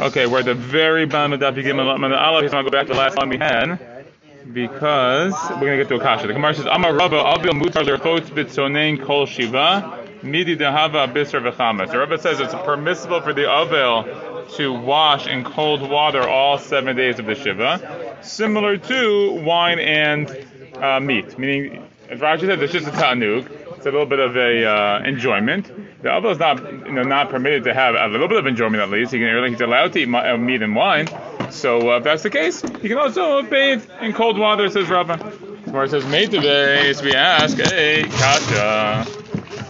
Okay, 0.00 0.26
we're 0.26 0.38
at 0.38 0.46
the 0.46 0.54
very 0.54 1.04
bottom 1.04 1.34
of 1.34 1.40
Daf 1.40 1.62
Yigim 1.62 1.78
Allah. 1.78 2.40
He's 2.40 2.50
going 2.50 2.64
to 2.64 2.70
go 2.70 2.74
back 2.74 2.86
to 2.86 2.94
the 2.94 2.98
last 2.98 3.18
one 3.18 3.28
we 3.28 3.36
had 3.36 4.06
because 4.50 5.34
we're 5.50 5.60
going 5.60 5.78
to 5.78 5.84
get 5.84 5.88
to 5.88 5.96
Akasha. 5.96 6.26
The 6.26 6.32
Gemara 6.32 6.54
says, 6.54 6.64
Amar 6.64 6.94
Rabba, 6.94 7.16
Avil 7.16 7.52
Mutar 7.52 7.84
Lerchot 7.84 8.22
Bitzonein 8.30 9.04
Kol 9.04 9.26
Shiva, 9.26 10.06
Midi 10.22 10.56
Dehava 10.56 11.12
Bisr 11.12 11.42
V'chamas. 11.42 11.90
The 11.90 11.98
Rabba 11.98 12.18
says 12.18 12.40
it's 12.40 12.54
permissible 12.54 13.20
for 13.20 13.34
the 13.34 13.46
Avil 13.46 14.46
to 14.56 14.72
wash 14.72 15.26
in 15.26 15.44
cold 15.44 15.82
water 15.82 16.26
all 16.26 16.56
seven 16.56 16.96
days 16.96 17.18
of 17.18 17.26
the 17.26 17.34
Shiva, 17.34 18.16
similar 18.22 18.78
to 18.78 19.32
wine 19.44 19.78
and 19.78 20.46
uh, 20.76 20.98
meat. 20.98 21.38
Meaning, 21.38 21.86
as 22.08 22.20
Rashi 22.20 22.46
said, 22.46 22.62
it's 22.62 22.72
just 22.72 22.88
a 22.88 22.90
ta'anug. 22.90 23.59
It's 23.80 23.86
a 23.86 23.90
little 23.90 24.04
bit 24.04 24.18
of 24.18 24.36
a 24.36 24.66
uh, 24.66 25.02
enjoyment. 25.04 26.02
The 26.02 26.12
other 26.12 26.28
is 26.28 26.38
not, 26.38 26.62
you 26.70 26.92
know, 26.92 27.02
not 27.02 27.30
permitted 27.30 27.64
to 27.64 27.72
have 27.72 27.94
a 27.94 28.08
little 28.08 28.28
bit 28.28 28.36
of 28.36 28.46
enjoyment 28.46 28.82
at 28.82 28.90
least. 28.90 29.10
He 29.10 29.18
can, 29.18 29.50
he's 29.50 29.62
allowed 29.62 29.94
to 29.94 30.00
eat 30.00 30.14
uh, 30.14 30.36
meat 30.36 30.60
and 30.60 30.76
wine. 30.76 31.08
So 31.50 31.90
uh, 31.90 31.96
if 31.96 32.04
that's 32.04 32.22
the 32.22 32.28
case, 32.28 32.60
he 32.60 32.88
can 32.88 32.98
also 32.98 33.40
bathe 33.40 33.88
in 34.02 34.12
cold 34.12 34.36
water, 34.36 34.68
says. 34.68 34.86
Where 34.90 35.84
it 35.84 35.92
says 35.92 36.04
made 36.04 36.30
today, 36.30 36.92
so 36.92 37.04
we 37.06 37.14
ask, 37.14 37.56
hey, 37.56 38.02
kasha. 38.02 39.10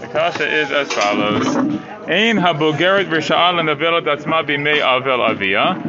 The 0.00 0.08
kasha 0.08 0.60
is 0.60 0.72
as 0.72 0.92
follows: 0.92 1.46
Ein 1.54 2.36
habogeret 2.36 3.08
risha'al 3.10 3.60
and 3.60 3.68
avilat 3.68 4.06
atzma 4.06 4.44
bimei 4.44 4.80
avel 4.80 5.20
avia. 5.20 5.80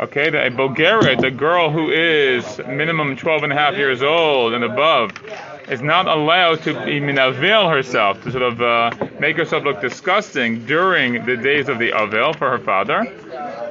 Okay, 0.00 0.30
the, 0.30 0.46
a 0.46 0.50
bogeret, 0.50 1.22
a 1.22 1.30
girl 1.30 1.70
who 1.70 1.90
is 1.90 2.58
minimum 2.66 3.16
12 3.16 3.44
and 3.44 3.52
a 3.52 3.56
half 3.56 3.76
years 3.76 4.02
old 4.02 4.54
and 4.54 4.64
above, 4.64 5.12
is 5.70 5.80
not 5.80 6.08
allowed 6.08 6.62
to 6.64 6.88
even 6.88 7.16
avail 7.16 7.68
herself, 7.68 8.22
to 8.24 8.32
sort 8.32 8.42
of 8.42 8.60
uh, 8.60 8.90
make 9.20 9.36
herself 9.36 9.64
look 9.64 9.80
disgusting 9.80 10.66
during 10.66 11.24
the 11.24 11.36
days 11.36 11.68
of 11.68 11.78
the 11.78 11.92
Avel 11.92 12.36
for 12.36 12.50
her 12.50 12.58
father. 12.58 13.00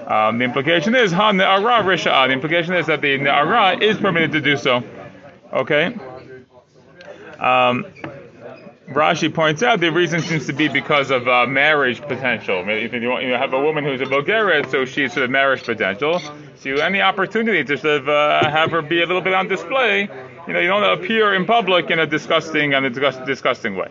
Um, 0.08 0.38
the 0.38 0.46
implication 0.46 0.96
is, 0.96 1.12
ha 1.12 1.32
ne'ara 1.32 1.84
risha'ah. 1.84 2.28
The 2.28 2.34
implication 2.34 2.74
is 2.74 2.88
that 2.88 3.02
the 3.02 3.18
ne'ara 3.18 3.82
is 3.82 3.98
permitted 3.98 4.32
to 4.32 4.42
do 4.42 4.58
so. 4.58 4.84
Okay? 5.52 5.86
Um, 7.38 7.86
Rashi 8.90 9.32
points 9.32 9.62
out 9.62 9.80
the 9.80 9.92
reason 9.92 10.22
seems 10.22 10.48
to 10.48 10.54
be 10.54 10.68
because 10.68 11.12
of 11.12 11.28
uh, 11.28 11.46
marriage 11.46 12.02
potential. 12.02 12.64
If 12.68 12.92
you, 12.92 13.08
want, 13.08 13.24
you 13.24 13.34
have 13.34 13.54
a 13.54 13.62
woman 13.62 13.84
who's 13.84 14.02
a 14.02 14.08
Bulgarian, 14.08 14.68
so 14.68 14.86
she's 14.86 15.14
sort 15.14 15.26
of 15.26 15.30
marriage 15.30 15.64
potential. 15.64 16.20
So 16.56 16.72
any 16.72 17.02
opportunity 17.02 17.64
to 17.64 17.78
sort 17.78 18.02
of 18.02 18.10
uh, 18.10 18.50
have 18.50 18.72
her 18.72 18.82
be 18.82 19.04
a 19.04 19.06
little 19.06 19.22
bit 19.22 19.34
on 19.34 19.48
display, 19.48 20.10
you 20.50 20.54
know, 20.54 20.62
you 20.62 20.68
don't 20.68 20.84
appear 20.84 21.36
in 21.36 21.46
public 21.46 21.92
in 21.92 22.00
a 22.00 22.08
disgusting 22.08 22.74
and 22.74 22.84
a 22.84 22.90
disgust, 22.90 23.24
disgusting 23.24 23.76
way. 23.76 23.88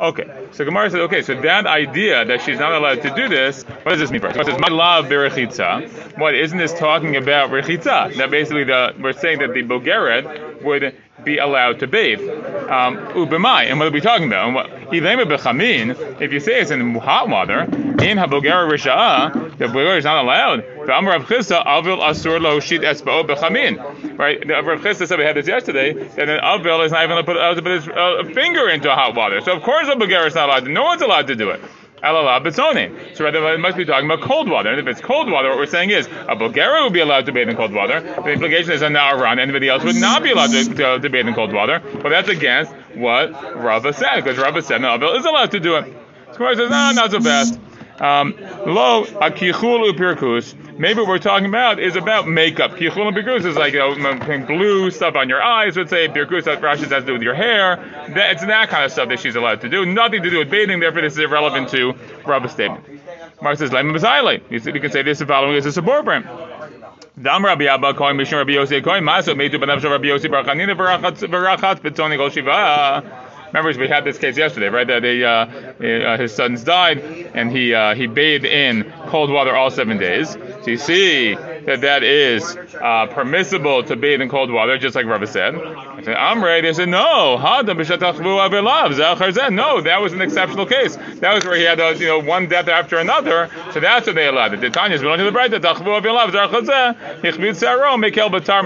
Okay, 0.00 0.48
so 0.50 0.64
Gemara 0.64 0.90
says, 0.90 0.98
okay, 1.02 1.22
so 1.22 1.40
that 1.42 1.64
idea 1.64 2.24
that 2.24 2.42
she's 2.42 2.58
not 2.58 2.72
allowed 2.72 3.02
to 3.02 3.14
do 3.14 3.28
this, 3.28 3.62
what 3.62 3.92
does 3.92 4.00
this 4.00 4.10
mean 4.10 4.20
for 4.20 4.26
us? 4.26 4.34
Says, 4.34 4.58
my 4.58 4.66
love 4.66 5.04
berechitza. 5.04 6.18
What, 6.18 6.34
isn't 6.34 6.58
this 6.58 6.76
talking 6.76 7.14
about 7.14 7.50
rechitza? 7.50 8.16
That 8.16 8.32
basically 8.32 8.64
the, 8.64 8.96
we're 8.98 9.12
saying 9.12 9.38
that 9.38 9.54
the 9.54 9.62
Bulgarian 9.62 10.64
would 10.64 10.96
be 11.22 11.38
allowed 11.38 11.78
to 11.78 11.86
bathe. 11.86 12.18
Um, 12.18 12.96
ubemai, 13.14 13.70
and 13.70 13.78
what 13.78 13.86
are 13.86 13.92
we 13.92 14.00
talking 14.00 14.26
about? 14.26 14.92
If 14.92 16.32
you 16.32 16.40
say 16.40 16.60
it's 16.60 16.72
in 16.72 16.96
hot 16.96 17.28
water, 17.28 17.60
in 17.60 18.18
habogera 18.18 18.68
risha'ah, 18.68 19.56
the 19.56 19.66
Bulgarian 19.66 19.98
is 19.98 20.04
not 20.04 20.24
allowed. 20.24 20.64
Amar 20.88 21.18
Rav 21.18 21.26
Chisda, 21.26 21.64
avil. 21.64 21.98
Right? 24.16 24.48
Rav 24.48 24.80
Chisda 24.80 25.06
said 25.06 25.18
we 25.18 25.24
had 25.24 25.36
this 25.36 25.46
yesterday 25.48 25.92
that 25.92 26.28
an 26.28 26.40
avil 26.42 26.82
is 26.82 26.92
not 26.92 27.04
even 27.04 27.18
allowed 27.18 27.54
to 27.54 27.62
put 27.62 27.72
his 27.72 27.88
uh, 27.88 28.24
finger 28.34 28.68
into 28.68 28.90
hot 28.90 29.14
water. 29.14 29.40
So 29.40 29.56
of 29.56 29.62
course 29.62 29.88
a 29.88 29.96
Bulgarian 29.96 30.28
is 30.28 30.34
not 30.34 30.48
allowed. 30.48 30.64
To, 30.64 30.70
no 30.70 30.82
one's 30.82 31.02
allowed 31.02 31.26
to 31.28 31.36
do 31.36 31.50
it. 31.50 31.60
So 32.04 32.08
rather, 33.24 33.54
it 33.54 33.60
must 33.60 33.76
be 33.76 33.84
talking 33.84 34.10
about 34.10 34.22
cold 34.22 34.50
water. 34.50 34.70
And 34.70 34.80
if 34.80 34.88
it's 34.88 35.00
cold 35.00 35.30
water, 35.30 35.50
what 35.50 35.58
we're 35.58 35.66
saying 35.66 35.90
is 35.90 36.08
a 36.28 36.34
Bulgarian 36.34 36.82
would 36.82 36.92
be 36.92 36.98
allowed 36.98 37.26
to 37.26 37.32
bathe 37.32 37.48
in 37.48 37.54
cold 37.54 37.72
water. 37.72 38.00
The 38.00 38.32
implication 38.32 38.72
is 38.72 38.82
a 38.82 38.88
Na'aran. 38.88 39.38
Anybody 39.38 39.68
else 39.68 39.84
would 39.84 39.94
not 39.94 40.20
be 40.20 40.32
allowed 40.32 40.50
to, 40.50 40.64
to, 40.74 40.98
to 40.98 41.10
bathe 41.10 41.28
in 41.28 41.34
cold 41.34 41.52
water. 41.52 41.80
But 42.02 42.08
that's 42.08 42.28
against 42.28 42.72
what 42.96 43.30
Rava 43.54 43.92
said, 43.92 44.16
because 44.16 44.36
Rava 44.36 44.62
said 44.62 44.80
Na'avil 44.80 45.16
is 45.16 45.24
allowed 45.24 45.52
to 45.52 45.60
do 45.60 45.76
it. 45.76 45.94
So 46.32 46.54
says, 46.54 46.70
no, 46.70 46.90
not 46.92 47.10
so 47.12 47.20
fast. 47.20 47.60
Um, 48.02 48.34
lo 48.66 49.04
akichul 49.04 49.92
upirkus. 49.92 50.54
Maybe 50.76 50.98
what 50.98 51.08
we're 51.08 51.18
talking 51.20 51.46
about 51.46 51.78
is 51.78 51.94
about 51.94 52.26
makeup. 52.26 52.72
Kichul 52.72 53.12
pirkus 53.12 53.44
is 53.44 53.54
like 53.54 53.74
you 53.74 53.78
know 53.78 54.44
glue 54.44 54.90
stuff 54.90 55.14
on 55.14 55.28
your 55.28 55.40
eyes. 55.40 55.76
Let's 55.76 55.90
say 55.90 56.08
pirkus 56.08 56.44
that 56.44 56.60
Rashi 56.60 56.90
has 56.90 56.90
to 56.90 57.00
do 57.02 57.12
with 57.12 57.22
your 57.22 57.34
hair. 57.34 57.76
That, 58.08 58.32
it's 58.32 58.44
that 58.44 58.70
kind 58.70 58.84
of 58.84 58.90
stuff 58.90 59.08
that 59.08 59.20
she's 59.20 59.36
allowed 59.36 59.60
to 59.60 59.68
do. 59.68 59.86
Nothing 59.86 60.24
to 60.24 60.30
do 60.30 60.38
with 60.38 60.50
bathing. 60.50 60.80
Therefore, 60.80 61.02
this 61.02 61.12
is 61.12 61.20
irrelevant 61.20 61.68
to 61.68 61.94
Rabba's 62.26 62.50
statement. 62.50 62.84
Mark 63.40 63.58
says, 63.58 63.70
"Lemon 63.70 63.94
b'zayle." 63.94 64.42
We 64.50 64.80
can 64.80 64.90
say 64.90 65.02
this 65.02 65.20
the 65.20 65.26
following 65.26 65.54
is 65.54 65.66
a 65.66 65.72
support 65.72 66.04
brand. 66.04 66.28
Dam 67.20 67.44
Rabbi 67.44 67.66
Abba 67.66 67.94
Kohen 67.94 68.16
Mishum 68.16 68.38
Rabbi 68.38 68.52
Yossi 68.52 68.82
Kohen 68.82 69.04
Maso 69.04 69.34
Meitu 69.34 69.62
Banav 69.62 69.80
Rabbi 69.84 70.06
Yossi 70.06 70.28
Bar 70.28 70.42
Chanina 70.42 70.74
V'Rachat 70.74 71.80
B'Tzoni 71.80 72.16
Kol 72.16 72.30
Shiva. 72.30 73.21
Remember, 73.52 73.78
we 73.78 73.88
had 73.88 74.04
this 74.04 74.16
case 74.18 74.38
yesterday, 74.38 74.68
right? 74.68 74.86
That 74.86 75.02
they, 75.02 75.22
uh, 75.22 75.30
uh, 75.30 76.16
his 76.16 76.34
sons 76.34 76.64
died, 76.64 77.00
and 77.34 77.50
he 77.50 77.74
uh, 77.74 77.94
he 77.94 78.06
bathed 78.06 78.46
in 78.46 78.90
cold 79.08 79.30
water 79.30 79.54
all 79.54 79.70
seven 79.70 79.98
days. 79.98 80.30
So 80.30 80.70
you 80.70 80.78
see 80.78 81.34
that 81.34 81.82
that 81.82 82.02
is 82.02 82.56
uh, 82.80 83.06
permissible 83.08 83.84
to 83.84 83.96
bathe 83.96 84.22
in 84.22 84.30
cold 84.30 84.50
water, 84.50 84.78
just 84.78 84.94
like 84.94 85.04
Rabbi 85.06 85.26
said. 85.26 85.54
I 86.02 86.04
said, 86.04 86.16
Amre, 86.16 86.62
they 86.62 86.72
said, 86.72 86.88
no, 86.88 87.38
no, 89.50 89.80
that 89.80 90.00
was 90.00 90.12
an 90.12 90.20
exceptional 90.20 90.66
case. 90.66 90.96
That 90.96 91.32
was 91.32 91.44
where 91.44 91.54
he 91.54 91.62
had, 91.62 91.78
uh, 91.78 91.94
you 91.96 92.06
know, 92.08 92.18
one 92.18 92.48
death 92.48 92.66
after 92.66 92.98
another, 92.98 93.48
so 93.72 93.78
that's 93.78 94.06
what 94.06 94.16
they 94.16 94.26
allowed. 94.26 94.60
The 94.60 94.70
Tanya 94.70 94.96
is 94.96 95.02
to 95.02 95.16
the 95.16 95.30
bride, 95.30 95.52
tachvu 95.52 96.00
avilav, 96.00 96.30
mekel 97.22 98.30
batar, 98.30 98.62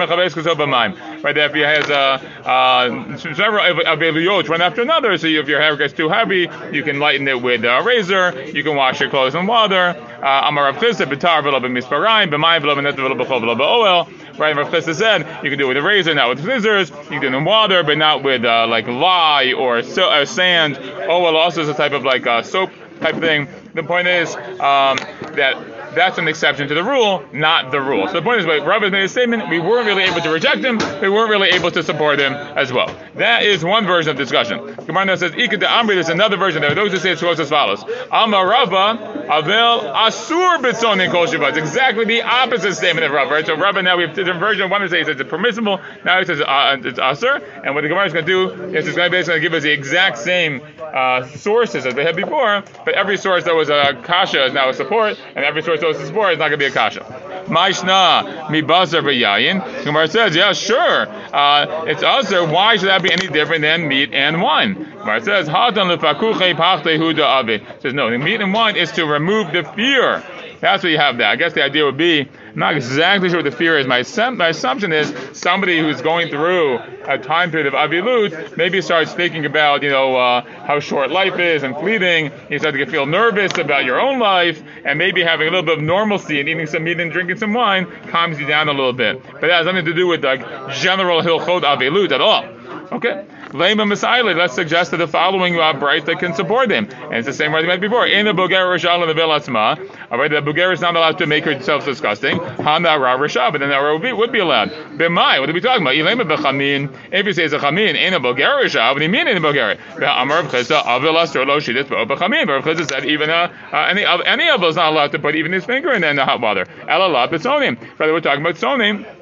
Right, 1.23 1.37
if 1.37 1.53
he 1.53 1.61
has 1.61 1.91
uh, 1.91 2.19
uh, 2.45 3.17
several 3.19 3.65
aviliyot 3.85 4.49
one 4.49 4.63
after 4.63 4.81
another, 4.81 5.19
so 5.19 5.27
if 5.27 5.47
your 5.47 5.61
hair 5.61 5.77
gets 5.77 5.93
too 5.93 6.09
heavy, 6.09 6.49
you 6.73 6.83
can 6.83 6.99
lighten 6.99 7.29
it 7.29 7.43
with 7.43 7.65
a 7.65 7.83
razor, 7.83 8.33
you 8.47 8.63
can 8.63 8.77
wash 8.77 9.01
your 9.01 9.11
clothes 9.11 9.35
in 9.35 9.47
water, 9.47 9.95
uh, 10.23 10.49
Amar 10.49 10.65
Rav 10.73 10.77
Chisda, 10.77 11.05
Bitar 11.05 11.43
v'lo 11.43 11.61
b'misparayim, 11.61 12.31
b'mayim 12.31 12.63
v'lo 12.63 12.77
b'net 12.77 12.95
v'lo 12.95 13.15
b'chol 13.15 13.43
v'lo 13.43 13.57
b'oel. 13.57 14.09
Right, 14.39 14.55
Rav 14.55 14.69
Chisda 14.69 14.95
said 14.95 15.43
you 15.43 15.49
can 15.49 15.59
do 15.59 15.65
it 15.65 15.69
with 15.69 15.77
a 15.79 15.83
razor, 15.83 16.15
not 16.15 16.29
with 16.29 16.45
scissors. 16.45 16.91
You 16.91 17.21
can 17.21 17.21
do 17.21 17.29
it 17.29 17.35
in 17.35 17.45
water, 17.45 17.83
but 17.83 17.97
not 17.97 18.23
with 18.23 18.45
uh, 18.45 18.67
like 18.67 18.87
lye 18.87 19.55
or 19.57 19.83
so, 19.83 20.25
sand. 20.25 20.77
Oel 20.77 21.35
also 21.35 21.63
is 21.63 21.69
a 21.69 21.75
type 21.75 21.93
of 21.93 22.05
like 22.05 22.27
uh, 22.27 22.43
soap 22.43 22.71
type 23.01 23.17
thing. 23.17 23.49
The 23.75 23.83
point 23.83 24.09
is 24.09 24.35
um, 24.35 24.99
that 25.37 25.57
that's 25.95 26.19
an 26.19 26.29
exception 26.29 26.69
to 26.69 26.75
the 26.75 26.85
rule, 26.85 27.25
not 27.33 27.71
the 27.71 27.81
rule. 27.81 28.07
So 28.09 28.15
the 28.15 28.23
point 28.23 28.41
is, 28.41 28.47
Rav 28.47 28.83
has 28.83 28.93
made 28.93 29.05
a 29.05 29.09
statement, 29.09 29.49
we 29.49 29.59
weren't 29.59 29.87
really 29.87 30.05
able 30.05 30.21
to 30.21 30.31
reject 30.31 30.63
him, 30.63 30.79
we 31.01 31.09
weren't 31.09 31.31
really 31.31 31.49
able 31.49 31.71
to 31.71 31.83
support 31.83 32.19
him 32.19 32.35
as 32.35 32.73
well. 32.73 32.95
That 33.17 33.45
is 33.45 33.65
one 33.65 33.87
version 33.87 34.11
of 34.11 34.17
discussion. 34.17 34.75
Gemara 34.87 35.17
says, 35.17 35.33
Ika 35.35 35.57
de 35.57 35.67
Amri, 35.67 35.95
there's 35.95 36.09
another 36.09 36.37
version. 36.37 36.61
There 36.61 36.73
are 36.73 36.75
those 36.75 36.93
who 36.93 36.99
say 36.99 37.13
it 37.13 37.21
goes 37.21 37.41
as 37.41 37.49
follows. 37.49 37.83
Amarava, 37.83 39.27
Avel, 39.27 39.95
Asur 39.95 40.59
Bitzonin 40.59 41.11
Kol. 41.11 41.25
It's 41.25 41.59
exactly 41.59 42.05
the 42.05 42.23
opposite 42.23 42.75
statement 42.75 43.07
of 43.07 43.13
Rav, 43.13 43.31
right? 43.31 43.47
So 43.47 43.57
Rav, 43.57 43.83
now 43.83 43.97
we 43.97 44.05
have 44.05 44.15
different 44.15 44.41
version. 44.41 44.69
One 44.71 44.87
says 44.89 45.09
it's 45.09 45.23
permissible, 45.29 45.81
now 46.05 46.19
he 46.19 46.25
says 46.27 46.41
uh, 46.41 46.77
it's 46.83 46.99
Asur. 46.99 47.43
And 47.65 47.75
what 47.75 47.83
the 47.83 47.89
Gemara 47.89 48.07
is 48.07 48.13
going 48.13 48.27
to 48.27 48.33
do 48.33 48.51
is 48.77 48.87
it's 48.87 48.97
going 48.97 49.11
to 49.11 49.17
basically 49.17 49.41
give 49.41 49.55
us 49.55 49.63
the 49.63 49.73
exact 49.73 50.19
same 50.19 50.61
uh, 50.81 51.27
sources 51.27 51.87
as 51.87 51.95
they 51.95 52.05
had 52.05 52.17
before, 52.17 52.63
but 52.85 52.95
every 52.95 53.17
source 53.17 53.45
that 53.45 53.55
was 53.55 53.69
a 53.69 54.01
kasha 54.05 54.47
is 54.47 54.53
now 54.53 54.69
a 54.69 54.75
support, 54.75 55.19
and 55.35 55.45
every 55.45 55.63
source 55.63 55.81
that 55.81 55.87
was 55.87 55.99
a 55.99 56.07
support 56.07 56.33
is 56.33 56.39
not 56.39 56.49
going 56.49 56.59
to 56.59 56.65
be 56.65 56.67
a 56.67 56.71
kasha. 56.71 57.16
Maishna 57.47 58.51
mi 58.51 58.61
bazar 58.63 59.03
v'yayin. 59.03 59.85
Gemara 59.85 60.09
says, 60.09 60.37
yeah, 60.37 60.53
sure, 60.53 61.09
uh, 61.09 61.85
it's 61.87 62.03
also. 62.03 62.51
Why 62.51 62.77
should 62.77 62.89
that 62.89 63.03
be 63.03 63.13
any 63.13 63.29
different 63.29 63.63
than 63.63 63.89
meat 63.89 64.13
and 64.13 64.43
wine? 64.43 64.75
Gemara 64.75 65.23
says, 65.23 65.49
hadan 65.49 65.97
lefakuche 65.97 66.55
huda 66.55 67.25
ave. 67.25 67.65
Says 67.81 67.95
no, 67.95 68.11
the 68.11 68.19
meat 68.19 68.41
and 68.41 68.53
wine 68.53 68.77
is 68.77 68.93
to 68.93 69.07
remove 69.07 69.53
the 69.53 69.63
fear. 69.63 70.23
That's 70.61 70.83
what 70.83 70.91
you 70.91 70.99
have 70.99 71.19
there. 71.19 71.29
I 71.29 71.37
guess 71.37 71.53
the 71.53 71.63
idea 71.63 71.85
would 71.85 71.97
be 71.97 72.29
not 72.55 72.77
exactly 72.77 73.29
sure 73.29 73.39
what 73.43 73.51
the 73.51 73.57
fear 73.57 73.79
is. 73.79 73.87
My, 73.87 74.03
my 74.31 74.49
assumption 74.49 74.93
is 74.93 75.13
somebody 75.33 75.79
who's 75.79 76.01
going 76.01 76.29
through 76.29 76.79
a 77.05 77.19
time 77.19 77.51
period 77.51 77.67
of 77.67 77.75
avilut 77.75 78.57
maybe 78.57 78.81
starts 78.81 79.13
thinking 79.13 79.45
about, 79.45 79.83
you 79.83 79.91
know, 79.91 80.17
uh, 80.17 80.41
how 80.41 80.81
short 80.81 81.11
life 81.11 81.39
is 81.39 81.63
and 81.63 81.77
fleeting. 81.77 82.33
You 82.49 82.59
start 82.59 82.75
to 82.75 82.87
feel 82.87 83.07
nervous 83.07 83.57
about 83.59 83.85
your 83.85 84.01
own 84.01 84.19
life, 84.19 84.63
and 84.85 84.99
maybe 84.99 85.23
having 85.23 85.49
a 85.49 85.51
little 85.51 85.65
bit 85.67 85.79
of 85.79 85.85
normalcy 85.85 86.41
and 86.41 86.49
eating 86.49 86.67
some 86.67 86.85
meat 86.85 86.99
and 86.99 87.13
drinking 87.13 87.39
some 87.39 87.53
wine 87.53 87.87
calms 88.09 88.41
you 88.41 88.47
down 88.47 88.69
a 88.69 88.73
little 88.73 88.93
bit. 88.93 89.23
But 89.25 89.43
that 89.43 89.51
has 89.51 89.67
nothing 89.67 89.85
to 89.85 89.95
do 89.95 90.07
with 90.07 90.25
like 90.25 90.41
general 90.73 91.23
hilchot 91.23 91.63
avilut 91.63 92.13
at 92.13 92.21
all. 92.21 92.45
Okay. 92.93 93.27
Let's 93.53 94.55
suggest 94.55 94.91
that 94.91 94.97
the 94.99 95.09
following 95.09 95.59
uh, 95.59 95.73
bright 95.75 96.07
that 96.07 96.19
can 96.19 96.35
support 96.35 96.71
him. 96.71 96.89
And 96.91 97.15
it's 97.15 97.27
the 97.27 97.33
same 97.33 97.53
met 97.53 97.81
before. 97.81 98.07
In 98.07 98.27
the 98.27 98.35
Bulgaria 98.35 98.79
Rishal 98.79 99.03
in 99.03 99.09
the 99.09 99.15
Vilasma, 99.15 99.79
alright, 100.11 100.31
the 100.31 100.41
Bulgaria 100.41 100.73
is 100.73 100.81
not 100.81 100.97
allowed 100.97 101.19
to 101.19 101.27
make 101.27 101.45
herself 101.45 101.85
disgusting. 101.85 102.39
Hana 102.39 102.99
Ra 102.99 103.17
but 103.19 103.59
then 103.59 103.69
that 103.71 103.81
would 103.81 104.03
be, 104.03 104.13
would 104.13 104.33
be 104.33 104.41
allowed. 104.41 104.71
B'mai, 104.71 105.41
what 105.41 105.49
are 105.49 105.53
we 105.53 105.61
talking 105.61 105.83
about? 105.83 105.95
Ilema 105.95 106.37
Bechamin, 106.37 106.95
if 107.13 107.27
you 107.27 107.33
say 107.33 107.45
it's 107.45 107.55
a 107.55 107.59
Chamin 107.59 107.95
in 107.95 108.15
a 108.15 108.21
Bulgaria 108.21 108.69
Rishal, 108.69 108.93
what 108.93 108.99
do 108.99 109.05
you 109.05 109.11
mean 109.11 109.29
in 109.29 109.37
a 109.37 109.41
Bulgaria? 109.41 109.79
Amar 109.97 110.43
Rav 110.43 110.53
Chisda, 110.53 110.85
Avil 110.85 111.19
Astor 111.19 111.47
Lo 111.47 111.59
Shidit 111.59 111.85
Bechamin, 111.85 112.47
but 112.47 112.63
Chisda 112.63 112.89
said 112.89 113.05
even 113.07 113.31
uh, 113.31 113.53
uh, 113.73 113.77
any, 113.89 114.05
any 114.05 114.49
of 114.49 114.63
us 114.63 114.77
not 114.77 114.93
allowed 114.93 115.13
to 115.13 115.19
put 115.19 115.35
even 115.37 115.53
his 115.53 115.65
finger 115.65 115.93
in, 115.93 116.03
the 116.03 116.25
hot 116.25 116.41
water. 116.41 116.65
Elalat 116.65 117.31
B'tzonim. 117.31 117.99
Rather, 117.99 118.13
we're 118.13 118.21
talking 118.21 118.41
about 118.43 118.57
Tzonim. 118.57 119.16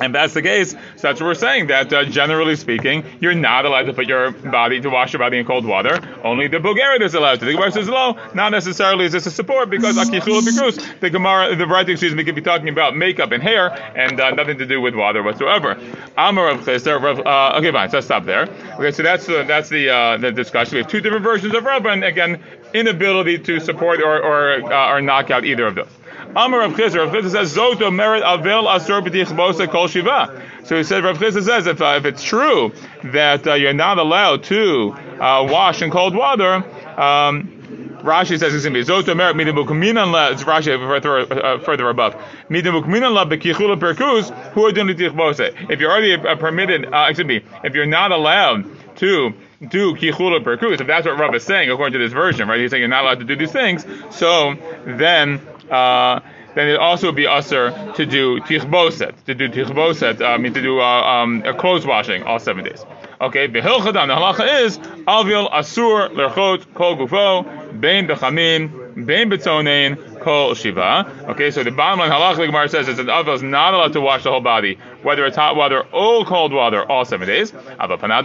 And 0.00 0.14
that's 0.14 0.34
the 0.34 0.42
case. 0.42 0.70
So 0.70 0.78
that's 1.02 1.20
what 1.20 1.26
we're 1.26 1.34
saying. 1.34 1.68
That 1.68 1.92
uh, 1.92 2.04
generally 2.04 2.56
speaking, 2.56 3.04
you're 3.20 3.34
not 3.34 3.66
allowed 3.66 3.82
to 3.84 3.92
put 3.92 4.06
your 4.06 4.30
body 4.30 4.80
to 4.80 4.88
wash 4.88 5.12
your 5.12 5.20
body 5.20 5.38
in 5.38 5.46
cold 5.46 5.64
water. 5.64 6.00
Only 6.24 6.48
the 6.48 6.60
Bulgarian 6.60 7.02
is 7.02 7.14
allowed 7.14 7.40
to. 7.40 7.44
The 7.44 7.52
Gemara 7.52 7.72
says 7.72 7.88
no, 7.88 8.18
not 8.34 8.52
necessarily 8.52 9.04
is 9.04 9.12
this 9.12 9.26
a 9.26 9.30
support 9.30 9.70
because 9.70 9.96
the 11.00 11.10
Gemara, 11.10 11.56
the 11.56 11.66
writing, 11.66 11.92
excuse 11.92 12.14
me, 12.14 12.24
could 12.24 12.34
be 12.34 12.42
talking 12.42 12.68
about 12.68 12.96
makeup 12.96 13.32
and 13.32 13.42
hair 13.42 13.70
and 13.96 14.20
uh, 14.20 14.30
nothing 14.30 14.58
to 14.58 14.66
do 14.66 14.80
with 14.80 14.94
water 14.94 15.22
whatsoever. 15.22 15.78
Amar 16.16 16.50
of. 16.50 16.68
Uh, 16.68 17.58
okay, 17.58 17.72
fine. 17.72 17.90
So 17.90 17.96
let's 17.96 18.06
stop 18.06 18.24
there. 18.24 18.42
Okay, 18.78 18.92
so 18.92 19.02
that's 19.02 19.26
the 19.26 19.44
that's 19.44 19.68
the 19.68 19.90
uh, 19.90 20.16
the 20.16 20.32
discussion. 20.32 20.74
We 20.76 20.82
have 20.82 20.90
two 20.90 21.00
different 21.00 21.24
versions 21.24 21.54
of 21.54 21.64
Rav, 21.64 21.84
and 21.86 22.04
again, 22.04 22.42
inability 22.74 23.38
to 23.38 23.60
support 23.60 24.00
or 24.00 24.22
or, 24.22 24.72
uh, 24.72 24.92
or 24.92 25.00
knock 25.00 25.30
out 25.30 25.44
either 25.44 25.66
of 25.66 25.74
those. 25.74 25.99
Amar 26.36 26.60
Rav 26.60 26.72
Chizr. 26.74 27.04
Rav 27.04 27.12
Chizr 27.12 27.30
says 27.30 27.56
Zoto 27.56 27.92
merit 27.92 28.22
avel 28.22 28.66
asur 28.66 29.04
b'tichbosa 29.04 29.68
kol 29.68 29.88
shiva. 29.88 30.42
So 30.64 30.76
he 30.76 30.84
said 30.84 31.02
Rav 31.02 31.18
Chizr 31.18 31.42
says 31.42 31.66
if 31.66 31.80
uh, 31.82 31.94
if 31.98 32.04
it's 32.04 32.22
true 32.22 32.72
that 33.04 33.46
uh, 33.46 33.54
you're 33.54 33.72
not 33.72 33.98
allowed 33.98 34.44
to 34.44 34.92
uh, 34.92 35.46
wash 35.50 35.82
in 35.82 35.90
cold 35.90 36.14
water. 36.14 36.64
Um, 37.00 37.56
Rashi 38.00 38.38
says 38.38 38.54
it's 38.54 38.64
going 38.64 38.74
to 38.74 38.80
be 38.80 38.84
Zoto 38.84 39.16
merit 39.16 39.36
midim 39.36 39.62
bukminan 39.62 40.12
la. 40.12 40.28
It's 40.28 40.44
Rashi 40.44 40.78
further, 40.78 41.44
uh, 41.44 41.58
further 41.58 41.88
above. 41.88 42.14
Midim 42.48 42.80
bukminan 42.80 43.12
la 43.12 43.24
bekichula 43.24 43.78
perkus 43.78 44.30
who 44.52 44.64
are 44.66 44.72
doing. 44.72 44.88
If 44.88 45.80
you're 45.80 45.90
already 45.90 46.14
uh, 46.14 46.36
permitted, 46.36 46.86
uh, 46.86 47.06
excuse 47.08 47.26
me, 47.26 47.42
if 47.64 47.74
you're 47.74 47.86
not 47.86 48.12
allowed 48.12 48.64
to 48.96 49.34
do 49.68 49.94
kichula 49.94 50.42
perkus, 50.42 50.80
if 50.80 50.86
that's 50.86 51.06
what 51.06 51.18
Rav 51.18 51.34
is 51.34 51.44
saying 51.44 51.70
according 51.70 51.92
to 51.92 51.98
this 51.98 52.12
version, 52.12 52.48
right? 52.48 52.60
He's 52.60 52.70
saying 52.70 52.80
you're 52.80 52.88
not 52.88 53.04
allowed 53.04 53.18
to 53.18 53.26
do 53.26 53.36
these 53.36 53.52
things. 53.52 53.84
So 54.10 54.56
then 54.86 55.40
uh, 55.70 56.20
then 56.54 56.68
it 56.68 56.76
also 56.76 57.12
be 57.12 57.26
usher 57.26 57.70
to 57.96 58.06
do 58.06 58.40
tichboset, 58.40 59.24
to 59.24 59.34
do 59.34 59.48
tichboset, 59.48 60.20
uh, 60.20 60.26
I 60.26 60.38
mean 60.38 60.52
to 60.54 60.62
do 60.62 60.80
uh, 60.80 60.84
um, 60.84 61.42
a 61.44 61.54
clothes 61.54 61.86
washing 61.86 62.22
all 62.24 62.38
seven 62.38 62.64
days. 62.64 62.84
Okay, 63.20 63.48
behilchadam, 63.48 64.06
the 64.08 64.14
halacha 64.14 64.62
is 64.62 64.78
avil 65.06 65.48
asur 65.50 66.08
lerchot 66.10 66.72
kol 66.74 66.96
gufo 66.96 67.80
bein 67.80 68.06
bechamim 68.08 69.06
bein 69.06 69.30
betzonein 69.30 70.09
kol 70.20 70.54
shiva. 70.54 71.06
Okay, 71.30 71.50
so 71.50 71.62
the 71.64 71.70
bottom 71.70 71.98
line 71.98 72.10
halacha 72.10 72.36
the 72.36 72.46
Gemara 72.46 72.68
says 72.68 72.88
is 72.88 72.96
that 72.98 73.08
avil 73.08 73.34
is 73.34 73.42
not 73.42 73.74
allowed 73.74 73.92
to 73.94 74.00
wash 74.00 74.22
the 74.22 74.30
whole 74.30 74.40
body, 74.40 74.78
whether 75.02 75.26
it's 75.26 75.36
hot 75.36 75.56
water 75.56 75.82
or 75.92 76.24
cold 76.24 76.52
water, 76.52 76.84
all 76.90 77.04
seven 77.04 77.26
days. 77.26 77.50
But 77.50 78.00
when 78.00 78.10
it 78.10 78.24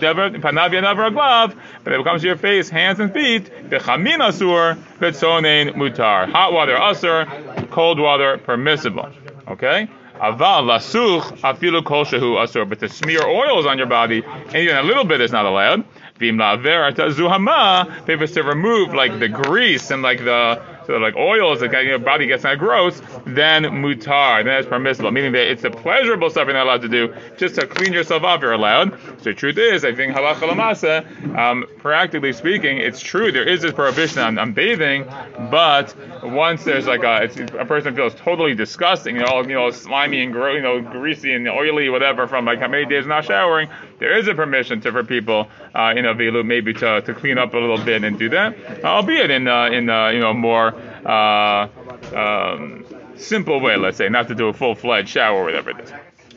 comes 2.04 2.22
to 2.22 2.28
your 2.28 2.38
face, 2.38 2.70
hands 2.70 3.00
and 3.00 3.12
feet, 3.14 3.50
bechamin 3.70 4.20
asur 4.20 4.78
betzonein 5.00 5.74
mutar. 5.76 6.30
Hot 6.32 6.54
water 6.54 6.76
asur, 6.76 7.70
cold 7.72 8.00
water 8.00 8.38
permissible. 8.38 9.10
Okay. 9.48 9.88
Aval 10.16 10.64
lasuch 10.64 11.40
afilu 11.40 11.84
kol 11.84 12.06
shehu 12.06 12.38
asur, 12.38 12.68
but 12.68 12.80
to 12.80 12.88
smear 12.88 13.26
oils 13.28 13.66
on 13.66 13.78
your 13.78 13.88
body, 13.88 14.24
and 14.24 14.56
even 14.56 14.78
a 14.78 14.84
little 14.84 15.04
bit 15.04 15.20
is 15.20 15.32
not 15.32 15.46
allowed. 15.46 15.84
Vim 16.18 16.38
laver 16.38 16.90
zuhama, 16.94 18.08
if 18.08 18.22
it's 18.22 18.32
to 18.34 18.42
remove 18.42 18.94
like 18.94 19.20
the 19.20 19.28
grease 19.28 19.92
and 19.92 20.02
like 20.02 20.20
the 20.20 20.62
so 20.86 20.98
like 20.98 21.16
oils, 21.16 21.60
the 21.60 21.70
your 21.84 22.00
body 22.00 22.28
gets 22.28 22.46
of 22.46 22.60
gross, 22.60 23.02
then 23.26 23.64
mutar, 23.64 24.44
then 24.44 24.60
it's 24.60 24.68
permissible, 24.68 25.12
meaning 25.12 25.32
that 25.34 25.50
it's 25.50 25.64
a 25.64 25.70
pleasurable 25.70 26.30
stuff 26.30 26.46
you're 26.46 26.54
not 26.54 26.66
allowed 26.66 26.82
to 26.82 26.90
do. 26.90 27.14
Just 27.38 27.56
to 27.56 27.68
clean 27.68 27.94
yourself 27.94 28.24
off, 28.24 28.42
you're 28.42 28.54
allowed. 28.54 28.92
So 29.20 29.26
the 29.26 29.34
truth 29.34 29.58
is, 29.58 29.84
I 29.84 29.94
think 29.94 30.16
halacha 30.16 31.38
um, 31.38 31.66
practically 31.78 32.34
speaking, 32.34 32.78
it's 32.78 33.00
true 33.00 33.32
there 33.32 33.48
is 33.48 33.62
this 33.62 33.74
prohibition 33.74 34.20
on, 34.20 34.38
on 34.38 34.54
bathing, 34.54 35.06
but 35.52 35.96
once 36.24 36.64
there's 36.64 36.88
like 36.88 37.04
a, 37.04 37.30
a 37.60 37.66
person 37.66 37.96
feels 37.96 38.16
totally 38.16 38.56
disgusting, 38.56 39.16
you 39.16 39.22
know, 39.22 39.28
all 39.28 39.48
you 39.48 39.56
know, 39.56 39.72
slimy 39.72 40.24
and 40.24 40.34
you 40.34 40.62
know, 40.62 40.82
greasy 40.82 41.34
and 41.34 41.48
oily, 41.48 41.90
whatever, 41.90 42.28
from 42.28 42.46
like 42.46 42.60
how 42.60 42.68
many 42.68 42.86
days 42.86 43.06
not 43.06 43.26
showering, 43.26 43.70
there 44.00 44.18
is 44.18 44.28
a 44.28 44.36
permission 44.36 44.82
to 44.82 44.92
for 44.92 45.04
people, 45.04 45.48
uh, 45.74 45.94
a 45.96 46.16
velu 46.16 46.46
maybe 46.46 46.74
to, 46.74 47.02
to 47.02 47.14
clean 47.14 47.38
up 47.38 47.54
a 47.54 47.58
little 47.58 47.84
bit 47.84 48.04
and 48.04 48.20
do 48.20 48.30
that, 48.30 48.84
albeit 48.84 49.32
in 49.32 49.48
uh, 49.48 49.66
in 49.66 49.90
uh, 49.90 50.10
you 50.10 50.20
know 50.20 50.34
more 50.34 50.75
uh, 51.06 51.68
um, 52.16 52.86
simple 53.16 53.60
way, 53.60 53.78
let's 53.78 53.98
say, 53.98 54.10
not 54.10 54.28
to 54.28 54.36
do 54.36 54.48
a 54.48 54.54
full 54.54 54.76
fledged 54.76 55.10
shower 55.10 55.42
or 55.42 55.46
whatever 55.46 55.72
it 55.72 55.80
is. 55.80 55.92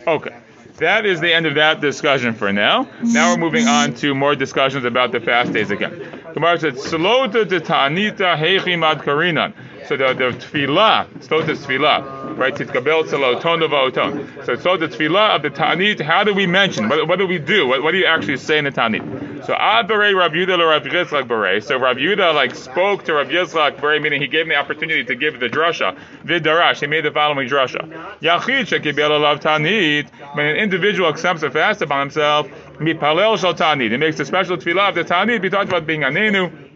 Okay. 0.06 0.34
That 0.78 1.04
is 1.06 1.20
the 1.20 1.32
end 1.32 1.46
of 1.46 1.56
that 1.56 1.80
discussion 1.80 2.34
for 2.34 2.52
now. 2.52 2.88
Now 3.02 3.32
we're 3.32 3.40
moving 3.40 3.66
on 3.66 3.94
to 3.94 4.14
more 4.14 4.36
discussions 4.36 4.84
about 4.84 5.10
the 5.10 5.18
fast 5.18 5.52
days 5.52 5.72
again. 5.72 6.22
Gemara 6.34 6.60
said, 6.60 6.74
"Slota 6.74 7.48
de 7.48 7.58
ta'anita 7.58 8.36
heichimad 8.38 9.02
karinan." 9.02 9.54
So 9.88 9.96
the, 9.96 10.14
the 10.14 10.30
tefillah, 10.38 11.08
slota 11.18 11.56
tefillah, 11.56 12.17
right? 12.38 12.54
Titkabel 12.54 13.04
tzaloton 13.04 13.62
oton. 13.68 14.46
So 14.46 14.54
slota 14.56 14.88
tefillah 14.88 15.36
of 15.36 15.42
the 15.42 15.50
ta'anit. 15.50 16.00
How 16.00 16.24
do 16.24 16.32
we 16.32 16.46
mention? 16.46 16.88
What, 16.88 17.08
what 17.08 17.18
do 17.18 17.26
we 17.26 17.38
do? 17.38 17.66
What, 17.66 17.82
what, 17.82 17.92
do 17.92 17.98
you 17.98 18.06
actually 18.06 18.36
say 18.36 18.58
in 18.58 18.64
the 18.64 18.70
ta'anit? 18.70 19.44
So 19.44 19.54
ad 19.54 19.88
berei 19.88 20.14
Rav 20.14 20.32
Yudah 20.32 20.58
Rav 20.58 20.82
Yitzchak 20.84 21.26
berei. 21.26 21.62
So 21.62 21.76
Rav 21.78 21.96
Yudah 21.96 22.34
like 22.34 22.54
spoke 22.54 23.04
to 23.04 23.14
Rav 23.14 23.28
Yitzchak 23.28 23.76
berei, 23.76 24.00
meaning 24.00 24.22
he 24.22 24.28
gave 24.28 24.42
him 24.42 24.48
the 24.48 24.56
opportunity 24.56 25.04
to 25.04 25.14
give 25.14 25.40
the 25.40 25.48
drasha. 25.48 25.98
Vidarash. 26.24 26.80
He 26.80 26.86
made 26.86 27.04
the 27.04 27.10
following 27.10 27.48
drasha. 27.48 27.80
Yachid 28.20 28.66
shekibel 28.66 29.10
alav 29.10 29.40
ta'anit. 29.40 30.08
When 30.34 30.46
an 30.46 30.56
individual 30.56 31.08
accepts 31.08 31.42
a 31.42 31.50
fast 31.50 31.82
upon 31.82 32.00
himself, 32.00 32.46
mipalel 32.78 33.38
shal 33.38 33.54
ta'anit. 33.54 33.90
He 33.90 33.96
makes 33.96 34.20
a 34.20 34.24
special 34.24 34.56
tefillah 34.56 34.90
of 34.90 34.94
the 34.94 35.04
ta'anit. 35.04 35.42
We 35.42 35.50
talked 35.50 35.68
about 35.68 35.86
being 35.86 36.04
a 36.04 36.06
anenu. 36.06 36.67